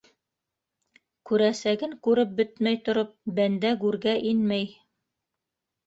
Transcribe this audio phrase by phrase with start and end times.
[1.31, 4.71] Күрәсәген күреп бөтмәй тороп, бәндә гүргә инмәй.